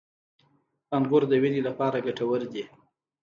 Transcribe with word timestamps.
•انګور 0.95 1.23
د 1.27 1.33
وینې 1.41 1.61
لپاره 1.67 2.03
ګټور 2.05 2.41
دي. 2.53 2.63